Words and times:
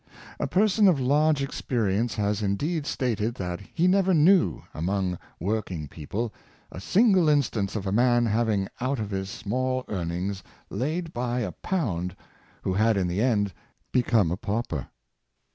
A 0.39 0.47
person 0.47 0.87
of 0.87 0.99
large 0.99 1.43
experience 1.43 2.15
has 2.15 2.41
indeed 2.41 2.87
stated 2.87 3.35
that 3.35 3.59
he 3.71 3.87
never 3.87 4.15
knew, 4.15 4.63
among 4.73 5.19
working 5.39 5.87
peo 5.87 6.07
ple, 6.07 6.33
a 6.71 6.79
single 6.81 7.29
instance 7.29 7.75
of 7.75 7.85
a 7.85 7.91
man 7.91 8.25
having 8.25 8.67
out 8.79 8.97
of 8.97 9.11
his 9.11 9.29
small 9.29 9.85
earnings 9.89 10.41
laid 10.71 11.13
by 11.13 11.41
a 11.41 11.51
pound 11.51 12.15
who 12.63 12.73
had 12.73 12.97
in 12.97 13.07
the 13.07 13.21
end 13.21 13.53
became 13.91 14.31
a 14.31 14.37
pauper. 14.37 14.87